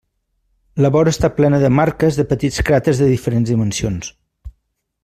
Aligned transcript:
La 0.85 0.89
vora 0.95 1.13
està 1.15 1.29
plena 1.35 1.59
de 1.65 1.71
marques 1.81 2.17
de 2.21 2.27
petits 2.33 2.59
cràters 2.71 3.05
de 3.05 3.13
diferents 3.13 3.55
dimensions. 3.55 4.13